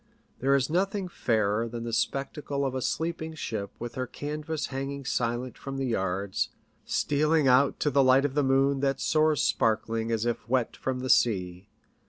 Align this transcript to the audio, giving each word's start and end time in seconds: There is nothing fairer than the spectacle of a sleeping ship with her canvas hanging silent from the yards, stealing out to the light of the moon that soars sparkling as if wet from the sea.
There 0.39 0.55
is 0.55 0.67
nothing 0.67 1.07
fairer 1.07 1.69
than 1.69 1.83
the 1.83 1.93
spectacle 1.93 2.65
of 2.65 2.73
a 2.73 2.81
sleeping 2.81 3.35
ship 3.35 3.69
with 3.77 3.93
her 3.93 4.07
canvas 4.07 4.65
hanging 4.73 5.05
silent 5.05 5.59
from 5.59 5.77
the 5.77 5.85
yards, 5.85 6.49
stealing 6.85 7.47
out 7.47 7.79
to 7.81 7.91
the 7.91 8.03
light 8.03 8.25
of 8.25 8.33
the 8.33 8.41
moon 8.41 8.79
that 8.79 8.99
soars 8.99 9.43
sparkling 9.43 10.11
as 10.11 10.25
if 10.25 10.49
wet 10.49 10.75
from 10.75 11.01
the 11.01 11.09
sea. 11.11 11.69